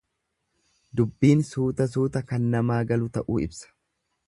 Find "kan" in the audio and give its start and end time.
2.33-2.49